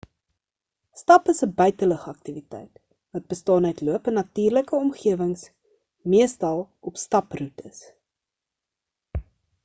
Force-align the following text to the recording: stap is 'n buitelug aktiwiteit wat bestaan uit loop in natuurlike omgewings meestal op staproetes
stap 0.99 1.27
is 1.31 1.41
'n 1.45 1.49
buitelug 1.59 2.05
aktiwiteit 2.11 2.79
wat 3.17 3.27
bestaan 3.33 3.67
uit 3.69 3.83
loop 3.89 4.09
in 4.11 4.15
natuurlike 4.19 4.79
omgewings 4.83 5.43
meestal 6.13 6.61
op 6.93 6.97
staproetes 7.03 7.83